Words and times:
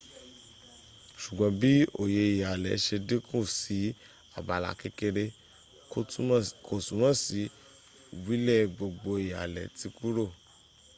sugbon 1.21 1.51
bi 1.59 1.71
oye 2.03 2.23
ihale 2.37 2.71
se 2.85 2.95
dinku 3.07 3.37
si 3.57 3.77
abala 4.39 4.69
kekere 4.79 5.23
ko 6.69 6.77
tumo 6.85 7.09
si 7.23 7.41
wile 8.25 8.55
gbogbo 8.73 9.11
ihale 9.27 9.63
ti 9.77 9.87
kuro 9.97 10.25